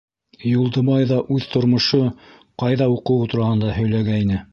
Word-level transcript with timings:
Юлдыбай 0.51 1.03
ҙа 1.11 1.19
үҙ 1.35 1.45
тормошо, 1.55 1.99
ҡайҙа 2.63 2.87
уҡыуы 2.95 3.29
тураһында 3.35 3.75
һөйләгәйне. 3.77 4.41